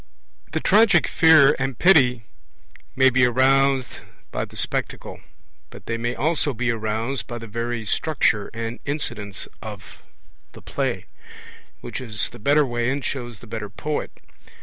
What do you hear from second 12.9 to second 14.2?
shows the better poet.